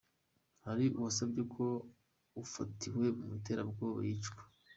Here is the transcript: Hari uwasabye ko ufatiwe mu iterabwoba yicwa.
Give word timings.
Hari 0.65 0.85
uwasabye 0.97 1.41
ko 1.53 1.65
ufatiwe 2.43 3.05
mu 3.17 3.25
iterabwoba 3.39 3.99
yicwa. 4.07 4.41